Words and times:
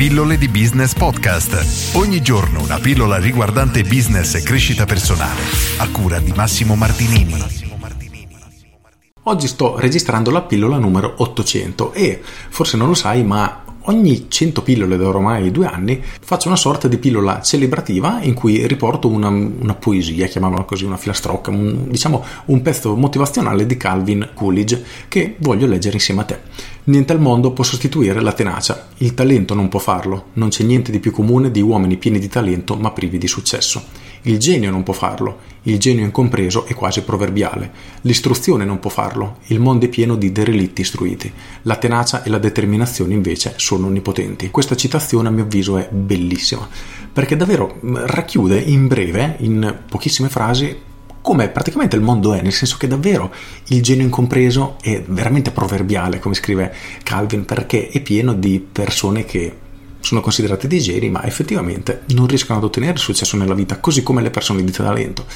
Pillole 0.00 0.38
di 0.38 0.48
Business 0.48 0.94
Podcast. 0.94 1.94
Ogni 1.94 2.22
giorno 2.22 2.62
una 2.62 2.78
pillola 2.78 3.18
riguardante 3.18 3.82
business 3.82 4.34
e 4.34 4.42
crescita 4.42 4.86
personale. 4.86 5.42
A 5.76 5.90
cura 5.90 6.18
di 6.20 6.32
Massimo 6.32 6.74
Martinini. 6.74 7.34
Oggi 9.24 9.46
sto 9.46 9.78
registrando 9.78 10.30
la 10.30 10.40
pillola 10.40 10.78
numero 10.78 11.16
800 11.18 11.92
e 11.92 12.18
forse 12.22 12.78
non 12.78 12.88
lo 12.88 12.94
sai, 12.94 13.22
ma 13.24 13.62
ogni 13.90 14.26
100 14.28 14.62
pillole 14.62 14.96
da 14.96 15.08
ormai 15.08 15.50
due 15.50 15.66
anni 15.66 16.00
faccio 16.02 16.48
una 16.48 16.56
sorta 16.56 16.88
di 16.88 16.96
pillola 16.96 17.42
celebrativa 17.42 18.20
in 18.22 18.34
cui 18.34 18.66
riporto 18.66 19.08
una, 19.08 19.28
una 19.28 19.74
poesia, 19.74 20.26
chiamiamola 20.26 20.62
così, 20.62 20.84
una 20.84 20.96
filastrocca, 20.96 21.50
un, 21.50 21.88
diciamo 21.88 22.24
un 22.46 22.62
pezzo 22.62 22.94
motivazionale 22.94 23.66
di 23.66 23.76
Calvin 23.76 24.30
Coolidge 24.32 24.82
che 25.08 25.36
voglio 25.38 25.66
leggere 25.66 25.94
insieme 25.96 26.20
a 26.22 26.24
te. 26.24 26.38
Niente 26.84 27.12
al 27.12 27.20
mondo 27.20 27.52
può 27.52 27.64
sostituire 27.64 28.20
la 28.20 28.32
tenacia, 28.32 28.88
il 28.98 29.14
talento 29.14 29.54
non 29.54 29.68
può 29.68 29.80
farlo, 29.80 30.26
non 30.34 30.48
c'è 30.48 30.64
niente 30.64 30.90
di 30.90 30.98
più 30.98 31.12
comune 31.12 31.50
di 31.50 31.60
uomini 31.60 31.96
pieni 31.96 32.18
di 32.18 32.28
talento 32.28 32.76
ma 32.76 32.90
privi 32.92 33.18
di 33.18 33.28
successo. 33.28 33.99
Il 34.22 34.38
genio 34.38 34.70
non 34.70 34.82
può 34.82 34.92
farlo, 34.92 35.38
il 35.62 35.78
genio 35.78 36.04
incompreso 36.04 36.66
è 36.66 36.74
quasi 36.74 37.02
proverbiale. 37.02 37.70
L'istruzione 38.02 38.64
non 38.64 38.78
può 38.78 38.90
farlo, 38.90 39.38
il 39.46 39.60
mondo 39.60 39.86
è 39.86 39.88
pieno 39.88 40.16
di 40.16 40.30
derelitti 40.30 40.82
istruiti. 40.82 41.32
La 41.62 41.76
tenacia 41.76 42.22
e 42.22 42.28
la 42.28 42.38
determinazione 42.38 43.14
invece 43.14 43.54
sono 43.56 43.86
onnipotenti. 43.86 44.50
Questa 44.50 44.76
citazione 44.76 45.28
a 45.28 45.30
mio 45.30 45.44
avviso 45.44 45.78
è 45.78 45.88
bellissima, 45.90 46.68
perché 47.12 47.36
davvero 47.36 47.78
racchiude 47.82 48.58
in 48.58 48.88
breve, 48.88 49.36
in 49.38 49.78
pochissime 49.88 50.28
frasi, 50.28 50.88
come 51.22 51.48
praticamente 51.48 51.96
il 51.96 52.02
mondo 52.02 52.32
è, 52.32 52.42
nel 52.42 52.52
senso 52.52 52.76
che 52.78 52.86
davvero 52.86 53.32
il 53.68 53.82
genio 53.82 54.04
incompreso 54.04 54.76
è 54.80 55.02
veramente 55.06 55.50
proverbiale, 55.50 56.18
come 56.18 56.34
scrive 56.34 56.74
Calvin, 57.02 57.44
perché 57.44 57.88
è 57.88 58.00
pieno 58.00 58.32
di 58.32 58.60
persone 58.60 59.24
che 59.24 59.68
sono 60.00 60.20
considerate 60.20 60.66
dei 60.66 60.80
geni, 60.80 61.10
ma 61.10 61.24
effettivamente 61.24 62.02
non 62.08 62.26
riescono 62.26 62.58
ad 62.58 62.64
ottenere 62.64 62.98
successo 62.98 63.36
nella 63.36 63.54
vita, 63.54 63.78
così 63.78 64.02
come 64.02 64.22
le 64.22 64.30
persone 64.30 64.64
di 64.64 64.70
talento. 64.70 65.26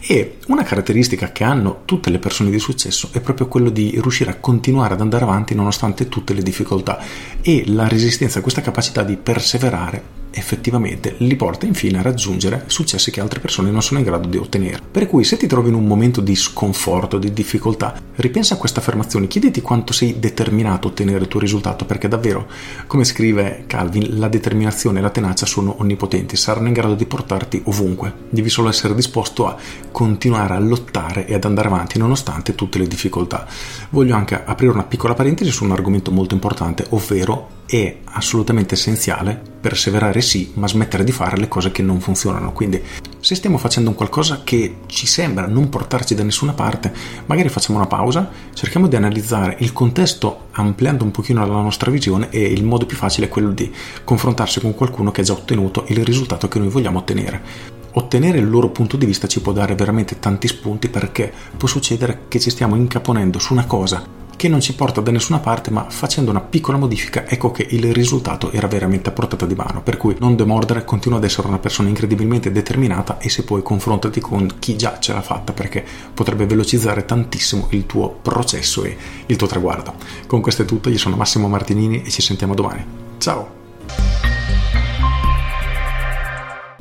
E 0.00 0.38
una 0.46 0.62
caratteristica 0.62 1.32
che 1.32 1.44
hanno 1.44 1.82
tutte 1.84 2.10
le 2.10 2.18
persone 2.18 2.50
di 2.50 2.58
successo 2.58 3.08
è 3.12 3.20
proprio 3.20 3.48
quello 3.48 3.70
di 3.70 3.98
riuscire 4.00 4.30
a 4.30 4.36
continuare 4.36 4.94
ad 4.94 5.00
andare 5.00 5.24
avanti 5.24 5.54
nonostante 5.54 6.08
tutte 6.08 6.34
le 6.34 6.42
difficoltà 6.42 7.00
e 7.42 7.64
la 7.66 7.88
resistenza, 7.88 8.40
questa 8.40 8.60
capacità 8.60 9.02
di 9.02 9.16
perseverare 9.16 10.21
effettivamente 10.32 11.14
li 11.18 11.36
porta 11.36 11.66
infine 11.66 11.98
a 11.98 12.02
raggiungere 12.02 12.64
successi 12.66 13.10
che 13.10 13.20
altre 13.20 13.40
persone 13.40 13.70
non 13.70 13.82
sono 13.82 14.00
in 14.00 14.06
grado 14.06 14.28
di 14.28 14.36
ottenere. 14.36 14.80
Per 14.90 15.06
cui 15.06 15.24
se 15.24 15.36
ti 15.36 15.46
trovi 15.46 15.68
in 15.68 15.74
un 15.74 15.86
momento 15.86 16.20
di 16.20 16.34
sconforto, 16.34 17.18
di 17.18 17.32
difficoltà, 17.32 18.00
ripensa 18.16 18.54
a 18.54 18.56
questa 18.56 18.80
affermazione, 18.80 19.26
chiediti 19.26 19.60
quanto 19.60 19.92
sei 19.92 20.18
determinato 20.18 20.88
a 20.88 20.90
ottenere 20.90 21.20
il 21.20 21.28
tuo 21.28 21.40
risultato, 21.40 21.84
perché 21.84 22.08
davvero, 22.08 22.48
come 22.86 23.04
scrive 23.04 23.64
Calvin, 23.66 24.18
la 24.18 24.28
determinazione 24.28 24.98
e 24.98 25.02
la 25.02 25.10
tenacia 25.10 25.46
sono 25.46 25.76
onnipotenti, 25.78 26.36
saranno 26.36 26.68
in 26.68 26.74
grado 26.74 26.94
di 26.94 27.06
portarti 27.06 27.62
ovunque. 27.64 28.12
Devi 28.30 28.48
solo 28.48 28.68
essere 28.68 28.94
disposto 28.94 29.46
a 29.46 29.56
continuare 29.90 30.54
a 30.54 30.58
lottare 30.58 31.26
e 31.26 31.34
ad 31.34 31.44
andare 31.44 31.68
avanti 31.68 31.98
nonostante 31.98 32.54
tutte 32.54 32.78
le 32.78 32.86
difficoltà. 32.86 33.46
Voglio 33.90 34.14
anche 34.14 34.42
aprire 34.44 34.72
una 34.72 34.84
piccola 34.84 35.14
parentesi 35.14 35.50
su 35.50 35.64
un 35.64 35.72
argomento 35.72 36.10
molto 36.10 36.34
importante, 36.34 36.86
ovvero 36.90 37.60
è 37.66 37.98
assolutamente 38.04 38.74
essenziale 38.74 39.51
perseverare 39.62 40.20
sì, 40.20 40.50
ma 40.54 40.66
smettere 40.66 41.04
di 41.04 41.12
fare 41.12 41.36
le 41.36 41.46
cose 41.46 41.70
che 41.70 41.82
non 41.82 42.00
funzionano. 42.00 42.52
Quindi, 42.52 42.82
se 43.20 43.36
stiamo 43.36 43.56
facendo 43.58 43.90
un 43.90 43.96
qualcosa 43.96 44.40
che 44.42 44.78
ci 44.86 45.06
sembra 45.06 45.46
non 45.46 45.68
portarci 45.68 46.16
da 46.16 46.24
nessuna 46.24 46.52
parte, 46.52 46.92
magari 47.26 47.48
facciamo 47.48 47.78
una 47.78 47.86
pausa, 47.86 48.28
cerchiamo 48.52 48.88
di 48.88 48.96
analizzare 48.96 49.56
il 49.60 49.72
contesto 49.72 50.48
ampliando 50.50 51.04
un 51.04 51.12
pochino 51.12 51.46
la 51.46 51.60
nostra 51.60 51.92
visione 51.92 52.28
e 52.30 52.42
il 52.42 52.64
modo 52.64 52.84
più 52.84 52.96
facile 52.96 53.26
è 53.26 53.28
quello 53.28 53.52
di 53.52 53.72
confrontarsi 54.02 54.60
con 54.60 54.74
qualcuno 54.74 55.12
che 55.12 55.20
ha 55.20 55.24
già 55.24 55.32
ottenuto 55.32 55.84
il 55.88 56.04
risultato 56.04 56.48
che 56.48 56.58
noi 56.58 56.68
vogliamo 56.68 56.98
ottenere 56.98 57.80
ottenere 57.94 58.38
il 58.38 58.48
loro 58.48 58.70
punto 58.70 58.96
di 58.96 59.04
vista 59.04 59.26
ci 59.26 59.40
può 59.40 59.52
dare 59.52 59.74
veramente 59.74 60.18
tanti 60.18 60.48
spunti 60.48 60.88
perché 60.88 61.32
può 61.56 61.68
succedere 61.68 62.22
che 62.28 62.40
ci 62.40 62.48
stiamo 62.48 62.74
incaponendo 62.74 63.38
su 63.38 63.52
una 63.52 63.66
cosa 63.66 64.21
che 64.36 64.48
non 64.48 64.60
ci 64.60 64.74
porta 64.74 65.00
da 65.00 65.10
nessuna 65.10 65.38
parte, 65.38 65.70
ma 65.70 65.86
facendo 65.88 66.30
una 66.30 66.40
piccola 66.40 66.78
modifica 66.78 67.26
ecco 67.26 67.50
che 67.50 67.66
il 67.70 67.92
risultato 67.92 68.50
era 68.50 68.66
veramente 68.66 69.08
a 69.08 69.12
portata 69.12 69.46
di 69.46 69.54
mano. 69.54 69.82
Per 69.82 69.96
cui 69.96 70.16
non 70.18 70.36
demordere, 70.36 70.84
continua 70.84 71.18
ad 71.18 71.24
essere 71.24 71.48
una 71.48 71.58
persona 71.58 71.88
incredibilmente 71.88 72.52
determinata 72.52 73.18
e 73.18 73.28
se 73.28 73.44
puoi 73.44 73.62
confrontati 73.62 74.20
con 74.20 74.56
chi 74.58 74.76
già 74.76 74.98
ce 74.98 75.12
l'ha 75.12 75.22
fatta 75.22 75.52
perché 75.52 75.84
potrebbe 76.12 76.46
velocizzare 76.46 77.04
tantissimo 77.04 77.68
il 77.70 77.86
tuo 77.86 78.08
processo 78.20 78.84
e 78.84 78.96
il 79.26 79.36
tuo 79.36 79.46
traguardo. 79.46 79.94
Con 80.26 80.40
questo 80.40 80.62
è 80.62 80.64
tutto, 80.64 80.90
io 80.90 80.98
sono 80.98 81.16
Massimo 81.16 81.48
Martinini 81.48 82.02
e 82.02 82.10
ci 82.10 82.22
sentiamo 82.22 82.54
domani. 82.54 82.84
Ciao! 83.18 83.61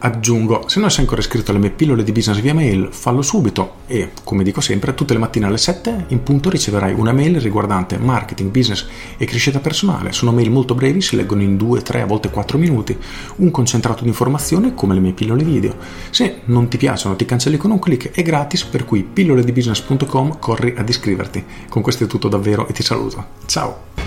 Aggiungo, 0.04 0.68
se 0.68 0.80
non 0.80 0.90
sei 0.90 1.02
ancora 1.02 1.22
iscritto 1.22 1.52
alle 1.52 1.60
mie 1.60 1.70
pillole 1.70 2.04
di 2.04 2.12
business 2.12 2.40
via 2.40 2.54
mail, 2.54 2.90
fallo 2.92 3.22
subito 3.22 3.76
e, 3.86 4.12
come 4.24 4.44
dico 4.44 4.62
sempre, 4.62 4.94
tutte 4.94 5.14
le 5.14 5.20
mattine 5.20 5.46
alle 5.46 5.58
7 5.58 6.06
in 6.08 6.24
punto 6.24 6.50
riceverai 6.50 6.94
una 6.94 7.12
mail 7.12 7.40
riguardante 7.40 7.98
marketing, 7.98 8.50
business 8.50 8.88
e 9.18 9.26
crescita 9.26 9.60
personale. 9.60 10.12
Sono 10.12 10.32
mail 10.32 10.50
molto 10.50 10.74
brevi, 10.74 11.02
si 11.02 11.16
leggono 11.16 11.44
in 11.44 11.56
2, 11.56 11.82
3, 11.82 12.02
a 12.02 12.06
volte 12.06 12.30
4 12.30 12.58
minuti, 12.58 12.98
un 13.38 13.52
concentrato 13.52 14.02
di 14.04 14.10
informazione 14.10 14.74
come 14.74 14.96
le 14.96 15.00
mie 15.00 15.14
pillole 15.14 15.44
video. 15.44 15.76
Se 16.10 16.42
non 16.46 16.68
ti 16.68 16.78
piacciono 16.78 17.16
ti 17.16 17.26
cancelli 17.26 17.58
con 17.58 17.72
un 17.72 17.80
clic, 17.80 18.12
è 18.12 18.24
gratis, 18.24 18.64
per 18.64 18.86
cui 18.86 19.04
pilloledibusiness.com 19.04 20.40
corri 20.40 20.74
ad 20.76 20.90
iscriverti. 20.90 21.44
Con 21.70 21.82
questo 21.82 22.06
è 22.06 22.08
tutto 22.08 22.28
davvero 22.28 22.68
e 22.68 22.74
ti 22.74 22.82
saluto. 22.82 23.26
Ciao! 23.46 24.01